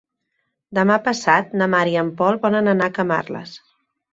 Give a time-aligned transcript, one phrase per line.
[0.77, 3.57] Demà passat na Mar i en Pol volen anar a Camarles.